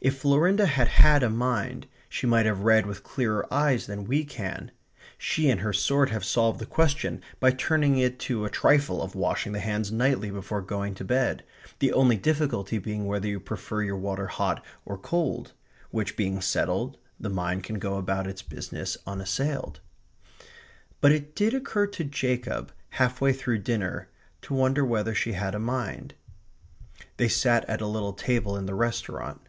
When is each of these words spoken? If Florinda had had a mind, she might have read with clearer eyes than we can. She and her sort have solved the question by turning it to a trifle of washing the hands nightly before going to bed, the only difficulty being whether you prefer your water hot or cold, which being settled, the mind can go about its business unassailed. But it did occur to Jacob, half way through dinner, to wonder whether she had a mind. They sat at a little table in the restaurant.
If 0.00 0.18
Florinda 0.18 0.66
had 0.66 0.88
had 0.88 1.22
a 1.22 1.30
mind, 1.30 1.86
she 2.10 2.26
might 2.26 2.44
have 2.44 2.60
read 2.60 2.84
with 2.84 3.02
clearer 3.02 3.46
eyes 3.50 3.86
than 3.86 4.04
we 4.04 4.22
can. 4.26 4.70
She 5.16 5.48
and 5.48 5.60
her 5.62 5.72
sort 5.72 6.10
have 6.10 6.26
solved 6.26 6.58
the 6.58 6.66
question 6.66 7.22
by 7.40 7.52
turning 7.52 7.96
it 7.96 8.18
to 8.20 8.44
a 8.44 8.50
trifle 8.50 9.00
of 9.00 9.14
washing 9.14 9.52
the 9.52 9.60
hands 9.60 9.90
nightly 9.90 10.28
before 10.28 10.60
going 10.60 10.94
to 10.96 11.06
bed, 11.06 11.42
the 11.78 11.90
only 11.94 12.18
difficulty 12.18 12.76
being 12.76 13.06
whether 13.06 13.26
you 13.26 13.40
prefer 13.40 13.80
your 13.82 13.96
water 13.96 14.26
hot 14.26 14.62
or 14.84 14.98
cold, 14.98 15.54
which 15.90 16.18
being 16.18 16.42
settled, 16.42 16.98
the 17.18 17.30
mind 17.30 17.64
can 17.64 17.78
go 17.78 17.96
about 17.96 18.26
its 18.26 18.42
business 18.42 18.98
unassailed. 19.06 19.80
But 21.00 21.12
it 21.12 21.34
did 21.34 21.54
occur 21.54 21.86
to 21.86 22.04
Jacob, 22.04 22.72
half 22.90 23.22
way 23.22 23.32
through 23.32 23.58
dinner, 23.60 24.10
to 24.42 24.52
wonder 24.52 24.84
whether 24.84 25.14
she 25.14 25.32
had 25.32 25.54
a 25.54 25.58
mind. 25.58 26.12
They 27.16 27.28
sat 27.28 27.64
at 27.70 27.80
a 27.80 27.86
little 27.86 28.12
table 28.12 28.54
in 28.58 28.66
the 28.66 28.74
restaurant. 28.74 29.40